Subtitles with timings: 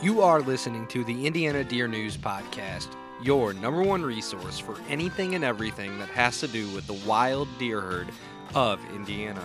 [0.00, 2.86] You are listening to the Indiana Deer News Podcast,
[3.20, 7.48] your number one resource for anything and everything that has to do with the wild
[7.58, 8.06] deer herd
[8.54, 9.42] of Indiana.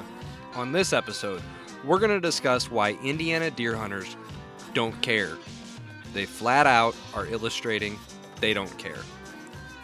[0.53, 1.41] On this episode,
[1.83, 4.15] we're going to discuss why Indiana deer hunters
[4.75, 5.39] don't care.
[6.13, 7.97] They flat out are illustrating
[8.39, 9.01] they don't care,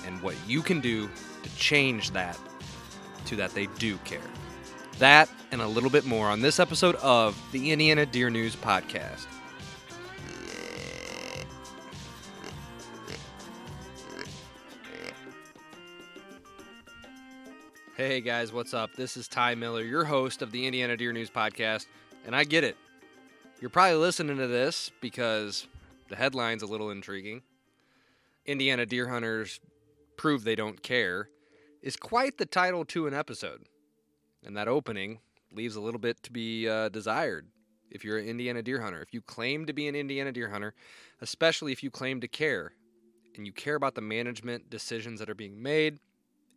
[0.06, 1.10] and what you can do
[1.42, 2.38] to change that
[3.26, 4.22] to that they do care.
[5.00, 9.26] That and a little bit more on this episode of the Indiana Deer News Podcast.
[18.00, 18.94] Hey guys, what's up?
[18.96, 21.86] This is Ty Miller, your host of the Indiana Deer News Podcast,
[22.26, 22.78] and I get it.
[23.60, 25.68] You're probably listening to this because
[26.08, 27.42] the headline's a little intriguing.
[28.46, 29.60] Indiana deer hunters
[30.16, 31.28] prove they don't care
[31.82, 33.66] is quite the title to an episode.
[34.46, 35.20] And that opening
[35.52, 37.48] leaves a little bit to be uh, desired
[37.92, 39.02] if you're an Indiana deer hunter.
[39.02, 40.74] If you claim to be an Indiana deer hunter,
[41.20, 42.72] especially if you claim to care
[43.36, 46.00] and you care about the management decisions that are being made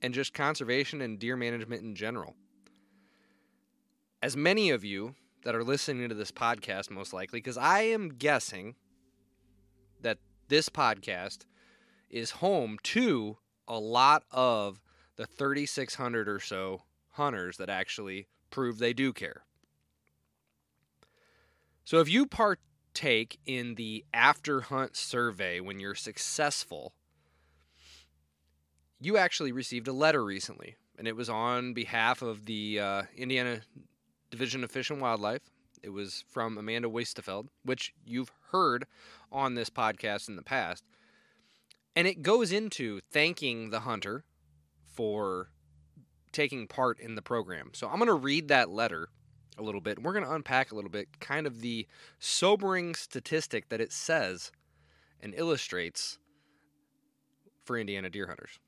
[0.02, 2.34] and just conservation and deer management in general.
[4.20, 5.14] As many of you
[5.44, 8.74] that are listening to this podcast, most likely, because I am guessing
[10.00, 11.46] that this podcast
[12.10, 14.82] is home to a lot of
[15.16, 19.42] the 3,600 or so hunters that actually prove they do care.
[21.84, 26.94] So if you partake in the after hunt survey when you're successful,
[29.02, 33.60] you actually received a letter recently, and it was on behalf of the uh, Indiana
[34.30, 35.42] Division of Fish and Wildlife.
[35.82, 38.86] It was from Amanda Wuestefeld, which you've heard
[39.32, 40.84] on this podcast in the past.
[41.96, 44.24] And it goes into thanking the hunter
[44.86, 45.50] for
[46.30, 47.70] taking part in the program.
[47.74, 49.08] So I'm going to read that letter
[49.58, 50.02] a little bit.
[50.02, 51.86] We're going to unpack a little bit kind of the
[52.18, 54.52] sobering statistic that it says
[55.20, 56.18] and illustrates
[57.64, 58.58] for Indiana deer hunters.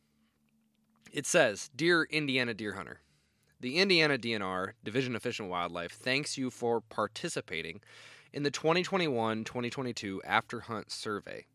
[1.14, 2.98] It says, Dear Indiana Deer Hunter,
[3.60, 7.82] the Indiana DNR, Division of Fish and Wildlife, thanks you for participating
[8.32, 11.46] in the 2021 2022 After Hunt Survey.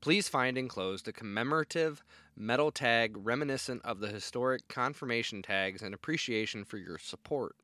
[0.00, 2.02] Please find enclosed a commemorative
[2.34, 7.54] metal tag reminiscent of the historic confirmation tags and appreciation for your support.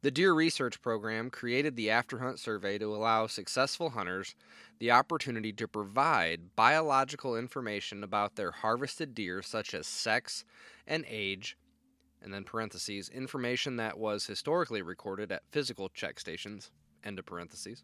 [0.00, 4.36] The Deer Research Program created the After Hunt Survey to allow successful hunters
[4.78, 10.44] the opportunity to provide biological information about their harvested deer, such as sex
[10.86, 11.56] and age,
[12.22, 16.70] and then parentheses, information that was historically recorded at physical check stations,
[17.02, 17.82] end of parentheses.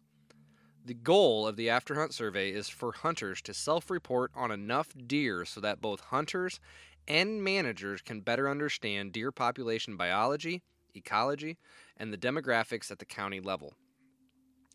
[0.85, 4.93] The goal of the After Hunt Survey is for hunters to self report on enough
[5.05, 6.61] deer so that both hunters
[7.09, 10.63] and managers can better understand deer population biology,
[10.95, 11.57] ecology,
[11.97, 13.73] and the demographics at the county level.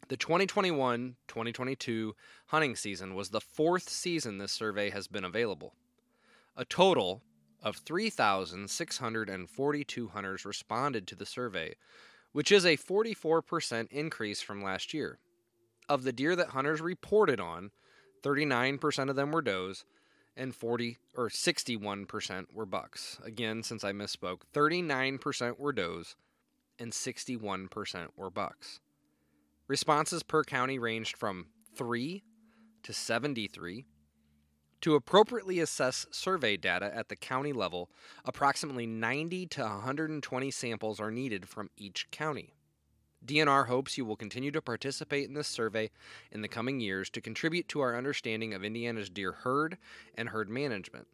[0.08, 2.16] The 2021 2022
[2.46, 5.74] hunting season was the fourth season this survey has been available.
[6.56, 7.22] A total
[7.62, 11.76] of 3,642 hunters responded to the survey,
[12.32, 15.20] which is a 44% increase from last year.
[15.88, 17.70] Of the deer that hunters reported on,
[18.22, 19.84] 39% of them were does
[20.40, 23.20] and 40 or 61% were bucks.
[23.22, 26.16] Again, since I misspoke, 39% were does
[26.78, 28.80] and 61% were bucks.
[29.68, 32.24] Responses per county ranged from 3
[32.82, 33.84] to 73.
[34.80, 37.90] To appropriately assess survey data at the county level,
[38.24, 42.54] approximately 90 to 120 samples are needed from each county.
[43.24, 45.90] DNR hopes you will continue to participate in this survey
[46.32, 49.76] in the coming years to contribute to our understanding of Indiana's deer herd
[50.14, 51.06] and herd management.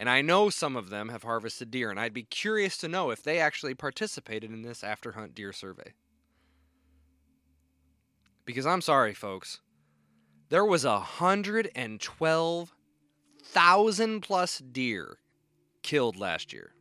[0.00, 3.10] And I know some of them have harvested deer, and I'd be curious to know
[3.10, 5.92] if they actually participated in this after hunt deer survey.
[8.46, 9.60] Because I'm sorry, folks,
[10.48, 12.74] there was a hundred and twelve
[13.44, 15.18] thousand plus deer
[15.82, 16.72] killed last year.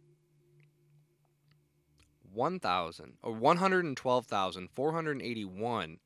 [2.31, 5.97] 1,000 or 112,481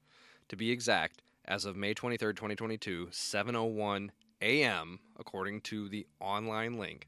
[0.47, 4.09] to be exact as of May 23rd, 2022, 7:01
[4.43, 4.99] a.m.
[5.17, 7.07] according to the online link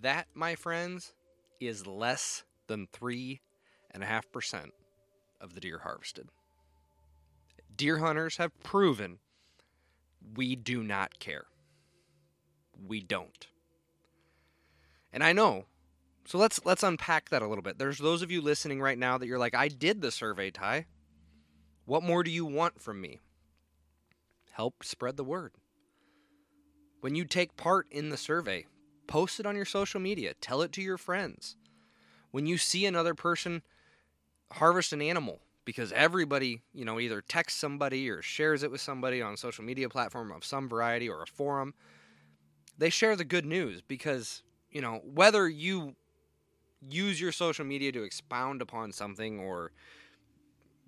[0.00, 1.14] That, my friends,
[1.58, 4.70] is less than 3.5%
[5.40, 6.28] of the deer harvested.
[7.76, 9.18] Deer hunters have proven
[10.34, 11.44] we do not care.
[12.86, 13.46] We don't.
[15.12, 15.66] And I know.
[16.26, 17.78] So let's let's unpack that a little bit.
[17.78, 20.86] There's those of you listening right now that you're like, I did the survey, Ty.
[21.84, 23.20] What more do you want from me?
[24.50, 25.52] Help spread the word.
[27.00, 28.66] When you take part in the survey,
[29.06, 31.54] post it on your social media, tell it to your friends.
[32.32, 33.62] When you see another person
[34.52, 39.20] harvest an animal, because everybody, you know, either texts somebody or shares it with somebody
[39.20, 41.74] on a social media platform of some variety or a forum,
[42.78, 45.96] they share the good news because, you know, whether you
[46.88, 49.72] use your social media to expound upon something or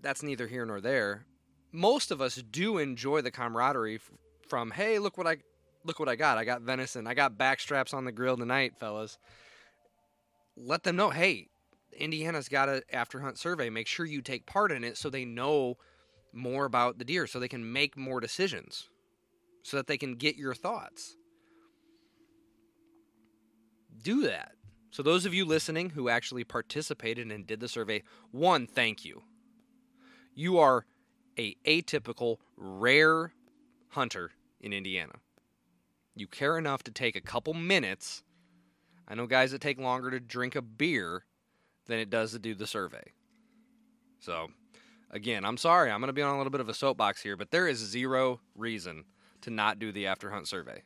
[0.00, 1.26] that's neither here nor there,
[1.72, 4.00] most of us do enjoy the camaraderie
[4.48, 5.38] from, hey, look what I
[5.84, 6.38] look what I got.
[6.38, 7.06] I got venison.
[7.06, 9.19] I got back straps on the grill tonight, fellas.
[10.56, 11.48] Let them know, hey,
[11.93, 13.70] Indiana's got an after hunt survey.
[13.70, 15.76] Make sure you take part in it so they know
[16.32, 18.88] more about the deer, so they can make more decisions,
[19.62, 21.17] so that they can get your thoughts.
[24.02, 24.52] Do that.
[24.90, 29.23] So, those of you listening who actually participated and did the survey, one, thank you.
[30.35, 30.87] You are
[31.38, 33.32] a atypical, rare
[33.88, 34.31] hunter
[34.61, 35.14] in Indiana.
[36.14, 38.23] You care enough to take a couple minutes.
[39.06, 41.25] I know guys that take longer to drink a beer
[41.88, 43.12] than it does to do the survey.
[44.20, 44.49] So,
[45.11, 45.90] again, I'm sorry.
[45.90, 47.79] I'm going to be on a little bit of a soapbox here, but there is
[47.79, 49.05] zero reason
[49.40, 50.82] to not do the after hunt survey.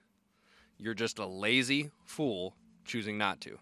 [0.78, 2.54] You're just a lazy fool
[2.84, 3.58] choosing not to.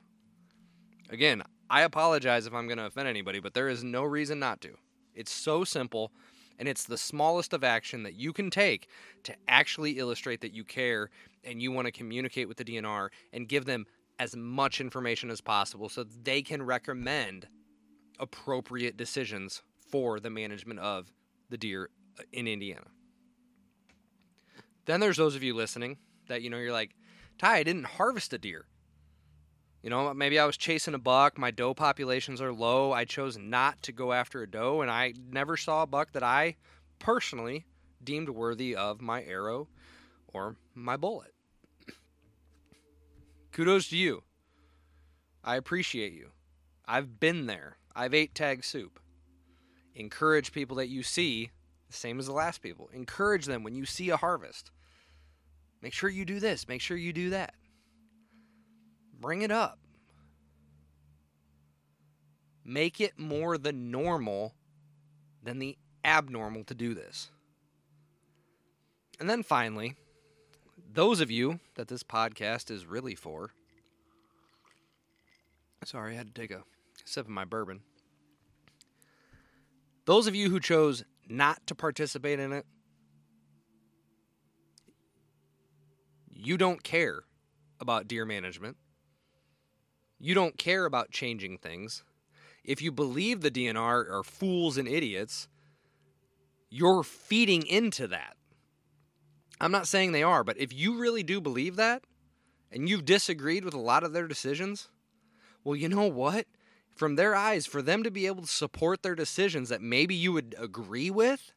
[1.10, 4.60] Again, I apologize if I'm going to offend anybody, but there is no reason not
[4.62, 4.76] to.
[5.14, 6.12] It's so simple,
[6.58, 8.88] and it's the smallest of action that you can take
[9.24, 11.10] to actually illustrate that you care
[11.44, 13.86] and you want to communicate with the DNR and give them
[14.20, 17.48] as much information as possible so they can recommend
[18.18, 21.10] appropriate decisions for the management of
[21.48, 22.86] the deer uh, in Indiana.
[24.84, 25.96] Then there's those of you listening
[26.28, 26.94] that you know you're like,
[27.38, 28.66] Ty, I didn't harvest a deer.
[29.82, 33.38] You know, maybe I was chasing a buck, my doe populations are low, I chose
[33.38, 36.56] not to go after a doe, and I never saw a buck that I
[36.98, 37.64] personally
[38.04, 39.68] deemed worthy of my arrow
[40.34, 41.32] or my bullet.
[43.60, 44.22] Kudos to you.
[45.44, 46.30] I appreciate you.
[46.88, 47.76] I've been there.
[47.94, 48.98] I've ate tag soup.
[49.94, 51.50] Encourage people that you see,
[51.86, 52.88] the same as the last people.
[52.94, 54.70] Encourage them when you see a harvest.
[55.82, 57.52] Make sure you do this, make sure you do that.
[59.20, 59.78] Bring it up.
[62.64, 64.54] Make it more the normal
[65.42, 67.30] than the abnormal to do this.
[69.20, 69.96] And then finally,
[70.92, 73.50] those of you that this podcast is really for,
[75.84, 76.64] sorry, I had to take a
[77.04, 77.80] sip of my bourbon.
[80.04, 82.66] Those of you who chose not to participate in it,
[86.32, 87.22] you don't care
[87.80, 88.76] about deer management.
[90.18, 92.02] You don't care about changing things.
[92.64, 95.48] If you believe the DNR are fools and idiots,
[96.68, 98.36] you're feeding into that.
[99.60, 102.02] I'm not saying they are, but if you really do believe that
[102.72, 104.88] and you've disagreed with a lot of their decisions,
[105.64, 106.46] well, you know what?
[107.00, 110.32] from their eyes, for them to be able to support their decisions that maybe you
[110.32, 111.50] would agree with,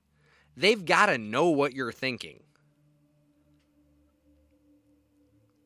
[0.56, 2.40] they've got to know what you're thinking.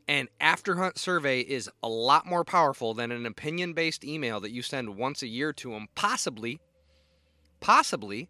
[0.08, 4.50] An after hunt survey is a lot more powerful than an opinion based email that
[4.50, 6.60] you send once a year to them, possibly.
[7.60, 8.29] Possibly.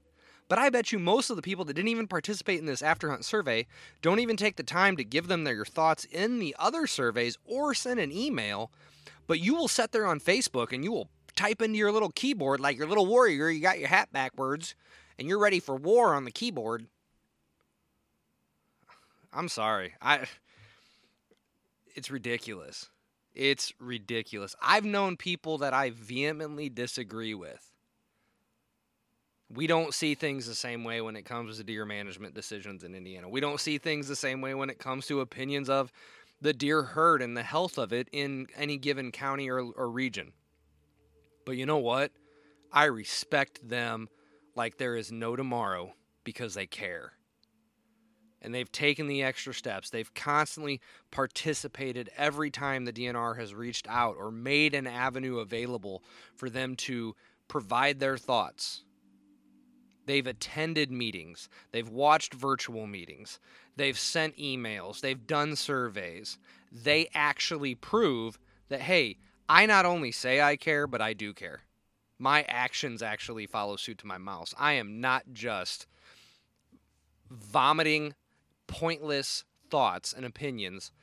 [0.50, 3.10] But I bet you most of the people that didn't even participate in this after
[3.10, 3.68] hunt survey
[4.02, 7.74] don't even take the time to give them their thoughts in the other surveys or
[7.74, 8.72] send an email.
[9.28, 12.60] But you will sit there on Facebook and you will type into your little keyboard
[12.60, 14.74] like your little warrior, you got your hat backwards,
[15.20, 16.88] and you're ready for war on the keyboard.
[19.34, 19.94] I'm sorry.
[20.02, 20.26] I
[21.96, 22.90] it's ridiculous.
[23.34, 24.56] It's ridiculous.
[24.62, 27.72] I've known people that I vehemently disagree with.
[29.50, 32.94] We don't see things the same way when it comes to deer management decisions in
[32.94, 33.30] Indiana.
[33.30, 35.92] We don't see things the same way when it comes to opinions of
[36.42, 40.34] the deer herd and the health of it in any given county or, or region.
[41.46, 42.12] But you know what?
[42.72, 44.10] I respect them
[44.56, 45.94] like there is no tomorrow
[46.26, 47.14] because they care
[48.42, 49.90] and they've taken the extra steps.
[49.90, 50.80] They've constantly
[51.12, 56.04] participated every time the DNR has reached out or made an avenue available
[56.36, 57.16] for them to
[57.48, 58.84] provide their thoughts.
[60.08, 63.40] They've attended meetings, they've watched virtual meetings,
[63.76, 66.38] they've sent emails, they've done surveys.
[66.72, 69.18] They actually prove that, hey,
[69.50, 71.62] I not only say I care, but I do care.
[72.18, 74.54] My actions actually follow suit to my mouth.
[74.58, 75.88] I am not just
[77.30, 78.16] vomiting
[78.66, 80.94] pointless thoughts and opinions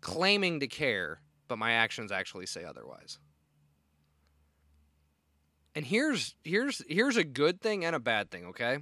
[0.00, 3.18] claiming to care, but my actions actually say otherwise.
[5.74, 8.78] And here's here's here's a good thing and a bad thing, okay?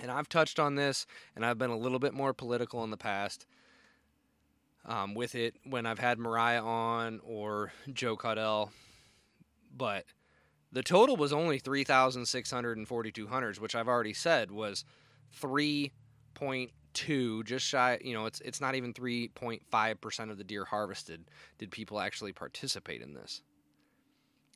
[0.00, 2.96] And I've touched on this, and I've been a little bit more political in the
[2.96, 3.46] past
[4.84, 8.70] um, with it when I've had Mariah on or Joe Caudell.
[9.76, 10.04] But
[10.72, 14.84] the total was only 3,642 hunters, which I've already said was
[15.40, 17.98] 3.2, just shy.
[18.02, 21.24] You know, it's it's not even three point five percent of the deer harvested
[21.58, 23.42] did people actually participate in this.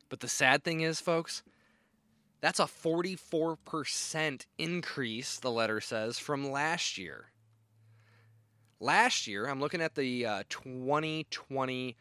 [0.08, 1.42] But the sad thing is, folks,
[2.40, 5.38] that's a forty four percent increase.
[5.38, 7.26] The letter says from last year.
[8.80, 11.96] Last year, I'm looking at the uh, 2020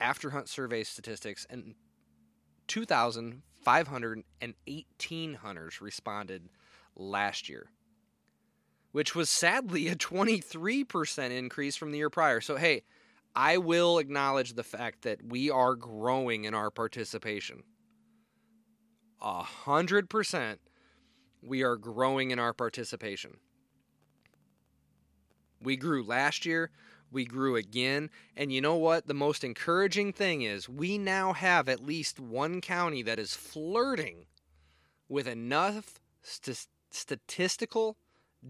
[0.00, 1.74] after hunt survey statistics, and
[2.68, 6.48] 2,518 hunters responded
[6.96, 7.68] last year
[8.92, 12.40] which was sadly a 23% increase from the year prior.
[12.40, 12.82] So, hey,
[13.34, 17.62] I will acknowledge the fact that we are growing in our participation.
[19.20, 20.60] A hundred percent,
[21.42, 23.36] we are growing in our participation.
[25.62, 26.70] We grew last year,
[27.12, 29.06] we grew again, and you know what?
[29.06, 34.26] The most encouraging thing is we now have at least one county that is flirting
[35.08, 37.96] with enough st- statistical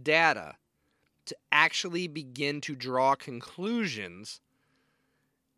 [0.03, 0.55] data
[1.27, 4.41] to actually begin to draw conclusions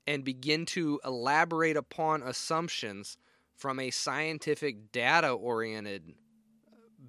[0.06, 3.16] and begin to elaborate upon assumptions
[3.56, 6.14] from a scientific data oriented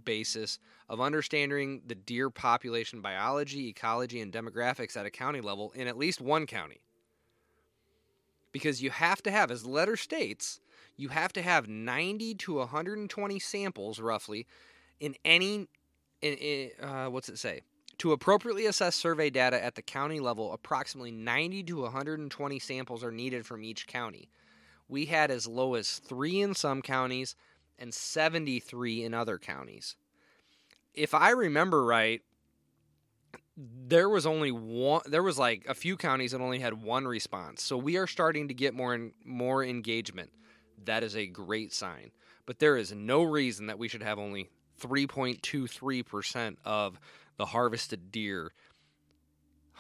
[0.05, 0.59] basis
[0.89, 5.97] of understanding the deer population biology, ecology, and demographics at a county level in at
[5.97, 6.81] least one county.
[8.51, 10.59] Because you have to have, as letter states,
[10.95, 14.45] you have to have 90 to 120 samples roughly
[14.99, 15.67] in any
[16.21, 17.61] in, in uh, what's it say?
[18.03, 23.13] To appropriately assess survey data at the county level, approximately 90 to 120 samples are
[23.13, 24.29] needed from each county.
[24.89, 27.37] We had as low as three in some counties
[27.79, 29.95] and 73 in other counties.
[30.93, 32.21] If I remember right,
[33.55, 37.61] there was only one there was like a few counties that only had one response
[37.61, 40.31] so we are starting to get more and more engagement
[40.85, 42.09] that is a great sign
[42.47, 44.49] but there is no reason that we should have only
[44.81, 46.99] 3.23% of
[47.37, 48.53] the harvested deer.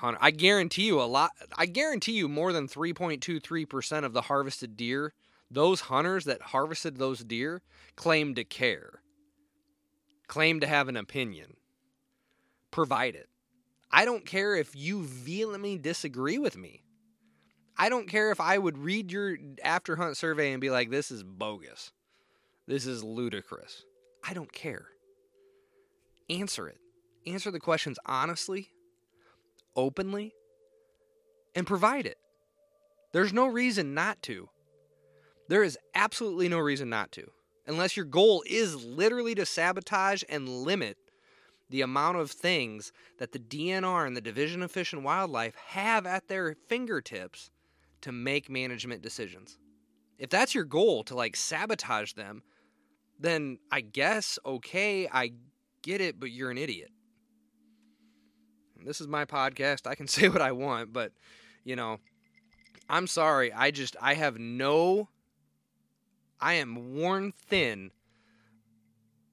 [0.01, 5.13] I guarantee you a lot I guarantee you more than 3.23% of the harvested deer,
[5.49, 7.61] those hunters that harvested those deer
[7.95, 9.01] claim to care.
[10.27, 11.55] Claim to have an opinion.
[12.71, 13.29] Provide it.
[13.91, 16.83] I don't care if you vehemently disagree with me.
[17.77, 21.11] I don't care if I would read your after hunt survey and be like, this
[21.11, 21.91] is bogus.
[22.67, 23.83] This is ludicrous.
[24.27, 24.87] I don't care.
[26.29, 26.79] Answer it.
[27.25, 28.69] Answer the questions honestly,
[29.75, 30.33] openly,
[31.55, 32.17] and provide it.
[33.11, 34.49] There's no reason not to.
[35.47, 37.29] There is absolutely no reason not to.
[37.67, 40.97] Unless your goal is literally to sabotage and limit
[41.69, 46.05] the amount of things that the DNR and the Division of Fish and Wildlife have
[46.05, 47.49] at their fingertips
[48.01, 49.57] to make management decisions.
[50.19, 52.43] If that's your goal to like sabotage them,
[53.19, 55.31] then I guess okay, I
[55.81, 56.91] get it, but you're an idiot.
[58.85, 59.87] This is my podcast.
[59.87, 61.11] I can say what I want, but
[61.63, 61.99] you know,
[62.89, 63.51] I'm sorry.
[63.51, 65.09] I just I have no
[66.43, 67.91] I am worn thin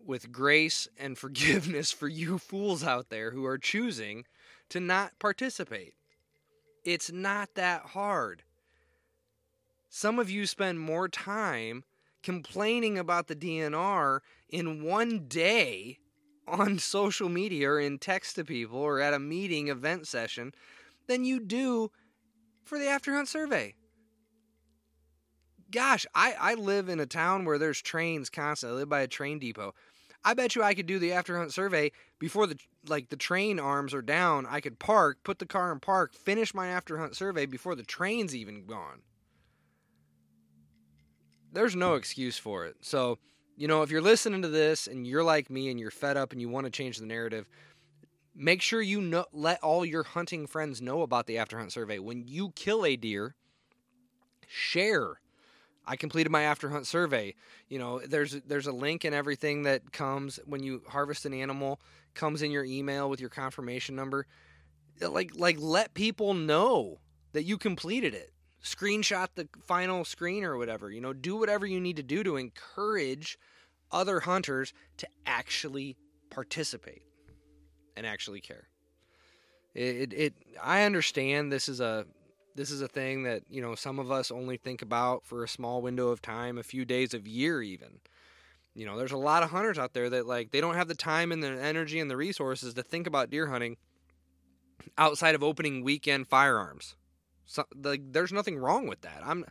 [0.04, 4.25] with grace and forgiveness for you fools out there who are choosing
[4.69, 5.95] to not participate.
[6.85, 8.45] It's not that hard.
[9.88, 11.83] Some of you spend more time
[12.23, 15.99] complaining about the DNR in one day
[16.50, 20.52] on social media or in text to people or at a meeting event session
[21.07, 21.90] than you do
[22.64, 23.75] for the after hunt survey.
[25.71, 28.76] Gosh, I, I live in a town where there's trains constantly.
[28.76, 29.75] I live by a train depot.
[30.25, 33.59] I bet you I could do the after hunt survey before the like the train
[33.59, 34.47] arms are down.
[34.47, 37.83] I could park, put the car in park, finish my after hunt survey before the
[37.83, 39.02] train's even gone.
[41.52, 42.76] There's no excuse for it.
[42.80, 43.19] So,
[43.61, 46.33] you know, if you're listening to this and you're like me and you're fed up
[46.33, 47.47] and you want to change the narrative,
[48.35, 51.99] make sure you know, let all your hunting friends know about the after hunt survey.
[51.99, 53.35] When you kill a deer,
[54.49, 55.21] share
[55.87, 57.35] I completed my after hunt survey.
[57.69, 61.81] You know, there's there's a link and everything that comes when you harvest an animal
[62.14, 64.26] comes in your email with your confirmation number.
[65.02, 67.00] Uh, like like let people know
[67.33, 68.33] that you completed it.
[68.62, 70.90] Screenshot the final screen or whatever.
[70.90, 73.37] You know, do whatever you need to do to encourage
[73.92, 75.97] other hunters to actually
[76.30, 77.02] participate
[77.97, 78.68] and actually care.
[79.75, 82.06] It, it, it I understand this is a
[82.54, 85.49] this is a thing that you know some of us only think about for a
[85.49, 88.00] small window of time a few days of year even.
[88.75, 90.94] You know there's a lot of hunters out there that like they don't have the
[90.94, 93.76] time and the energy and the resources to think about deer hunting
[94.99, 96.97] outside of opening weekend firearms.
[97.47, 99.23] So, like there's nothing wrong with that.
[99.25, 99.44] I'm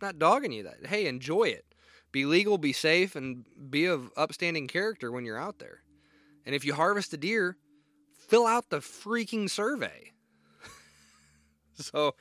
[0.00, 0.86] not dogging you that.
[0.86, 1.65] Hey enjoy it
[2.16, 5.82] be legal be safe and be of upstanding character when you're out there
[6.46, 7.58] and if you harvest a deer
[8.14, 10.12] fill out the freaking survey
[11.74, 12.14] so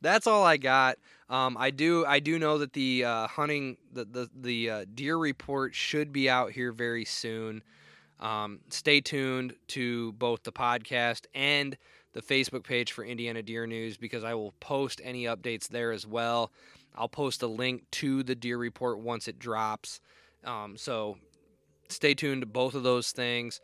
[0.00, 0.98] that's all I got.
[1.28, 5.16] Um, I do I do know that the uh, hunting the the the uh, deer
[5.16, 7.62] report should be out here very soon.
[8.20, 11.76] Um, stay tuned to both the podcast and
[12.12, 16.06] the Facebook page for Indiana Deer News because I will post any updates there as
[16.06, 16.52] well.
[16.94, 20.00] I'll post a link to the deer report once it drops.
[20.44, 21.18] Um, so
[21.88, 23.60] stay tuned to both of those things.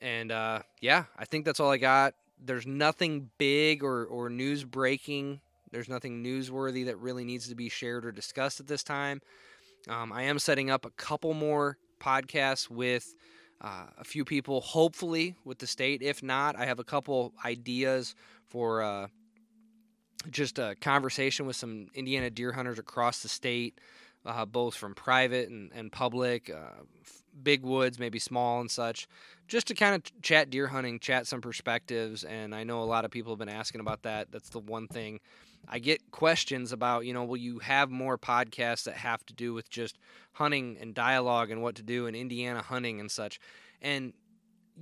[0.00, 4.64] And uh, yeah, I think that's all I got there's nothing big or, or news
[4.64, 5.40] breaking.
[5.70, 9.22] There's nothing newsworthy that really needs to be shared or discussed at this time.
[9.88, 13.14] Um, I am setting up a couple more podcasts with
[13.60, 16.02] uh, a few people, hopefully with the state.
[16.02, 18.14] If not, I have a couple ideas
[18.48, 19.06] for uh,
[20.30, 23.80] just a conversation with some Indiana deer hunters across the state,
[24.24, 26.82] uh, both from private and, and public, uh,
[27.42, 29.08] big woods, maybe small and such,
[29.48, 32.24] just to kind of chat deer hunting, chat some perspectives.
[32.24, 34.30] And I know a lot of people have been asking about that.
[34.30, 35.20] That's the one thing
[35.68, 39.54] I get questions about, you know, will you have more podcasts that have to do
[39.54, 39.98] with just
[40.32, 43.38] hunting and dialogue and what to do in Indiana hunting and such.
[43.80, 44.12] And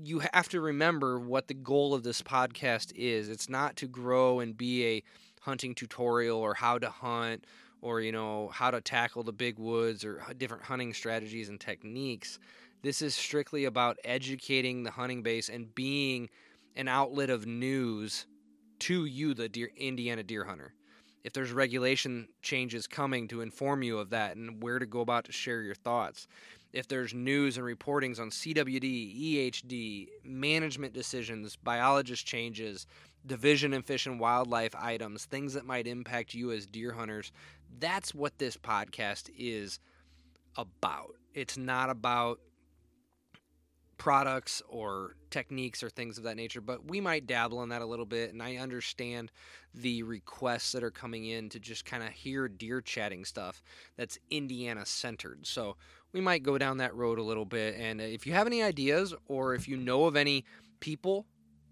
[0.03, 3.29] you have to remember what the goal of this podcast is.
[3.29, 5.03] It's not to grow and be a
[5.41, 7.45] hunting tutorial or how to hunt
[7.83, 12.39] or you know how to tackle the big woods or different hunting strategies and techniques.
[12.83, 16.29] This is strictly about educating the hunting base and being
[16.77, 18.27] an outlet of news
[18.81, 20.73] to you, the deer, Indiana deer hunter.
[21.23, 25.27] If there's regulation changes coming to inform you of that and where to go about
[25.27, 26.27] to share your thoughts.
[26.73, 32.87] If there's news and reportings on CWD, EHD, management decisions, biologist changes,
[33.27, 37.33] division and fish and wildlife items, things that might impact you as deer hunters,
[37.79, 39.79] that's what this podcast is
[40.57, 41.15] about.
[41.35, 42.41] It's not about
[43.99, 47.87] products or techniques or things of that nature, but we might dabble in that a
[47.87, 48.33] little bit.
[48.33, 49.31] And I understand
[49.75, 53.63] the requests that are coming in to just kind of hear deer chatting stuff
[53.99, 55.47] that's Indiana centered.
[55.47, 55.77] So
[56.13, 57.77] we might go down that road a little bit.
[57.77, 60.47] And if you have any ideas or if you know of any
[60.81, 61.27] people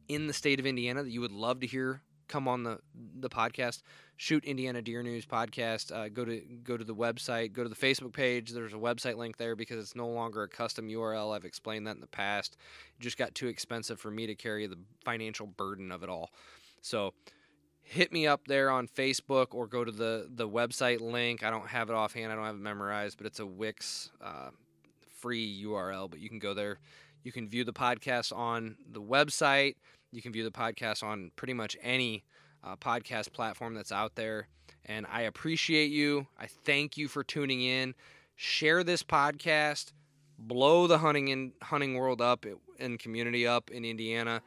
[0.09, 2.79] in the state of Indiana that you would love to hear come on the
[3.19, 3.83] the podcast,
[4.17, 5.93] shoot Indiana Deer News podcast.
[5.93, 8.53] Uh, go to go to the website, go to the Facebook page.
[8.53, 11.35] There's a website link there because it's no longer a custom URL.
[11.35, 12.57] I've explained that in the past.
[12.99, 16.31] It just got too expensive for me to carry the financial burden of it all.
[16.81, 17.15] So
[17.83, 21.43] hit me up there on Facebook or go to the the website link.
[21.43, 22.31] I don't have it offhand.
[22.31, 24.51] I don't have it memorized, but it's a Wix uh,
[25.17, 26.09] free URL.
[26.11, 26.79] But you can go there.
[27.25, 29.75] You can view the podcast on the website.
[30.11, 32.25] You can view the podcast on pretty much any
[32.65, 34.49] uh, podcast platform that's out there.
[34.87, 36.27] And I appreciate you.
[36.39, 37.95] I thank you for tuning in.
[38.37, 39.93] Share this podcast.
[40.39, 42.47] Blow the hunting in hunting world up
[42.79, 44.41] and community up in Indiana.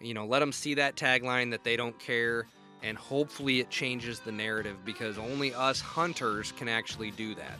[0.00, 2.46] You know, let them see that tagline that they don't care,
[2.82, 7.58] and hopefully it changes the narrative because only us hunters can actually do that.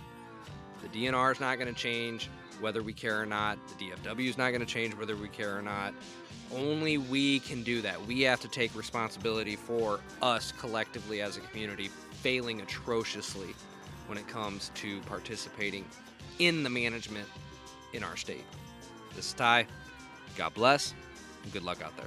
[0.82, 3.58] The DNR is not going to change whether we care or not.
[3.78, 5.94] The DFW is not going to change whether we care or not.
[6.54, 8.04] Only we can do that.
[8.06, 11.88] We have to take responsibility for us collectively as a community
[12.22, 13.54] failing atrociously
[14.06, 15.84] when it comes to participating
[16.38, 17.28] in the management
[17.92, 18.44] in our state.
[19.14, 19.66] This is Ty.
[20.36, 20.94] God bless,
[21.42, 22.06] and good luck out there.